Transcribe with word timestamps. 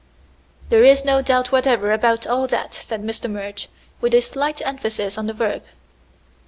"There 0.69 0.83
is 0.83 1.05
no 1.05 1.21
doubt 1.21 1.51
whatever 1.51 1.91
about 1.91 2.25
all 2.25 2.47
that," 2.47 2.73
said 2.73 3.03
Mr. 3.03 3.29
Murch, 3.29 3.67
with 4.01 4.15
a 4.15 4.21
slight 4.21 4.59
emphasis 4.65 5.15
on 5.15 5.27
the 5.27 5.33
verb. 5.33 5.61